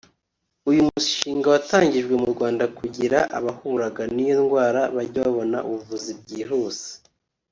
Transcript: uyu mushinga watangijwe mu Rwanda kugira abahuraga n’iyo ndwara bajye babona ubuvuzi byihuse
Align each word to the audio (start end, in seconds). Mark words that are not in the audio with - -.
uyu 0.69 0.81
mushinga 0.87 1.47
watangijwe 1.53 2.13
mu 2.21 2.27
Rwanda 2.33 2.63
kugira 2.77 3.17
abahuraga 3.37 4.01
n’iyo 4.13 4.35
ndwara 4.41 4.81
bajye 4.95 5.19
babona 5.25 5.57
ubuvuzi 5.67 6.11
byihuse 6.21 6.89